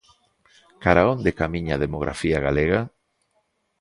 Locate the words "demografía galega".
1.85-2.81